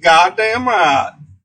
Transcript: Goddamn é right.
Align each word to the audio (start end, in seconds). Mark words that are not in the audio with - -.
Goddamn 0.00 0.68
é 0.68 0.74
right. 0.74 1.21